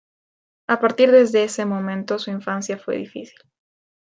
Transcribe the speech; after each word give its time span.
A 0.67 0.79
partir 0.79 1.11
desde 1.11 1.43
ese 1.43 1.63
momento, 1.63 2.17
su 2.17 2.31
infancia 2.31 2.79
fue 2.79 2.97
difícil. 2.97 3.37